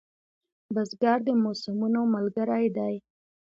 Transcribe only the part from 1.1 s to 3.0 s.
د موسمونو ملګری دی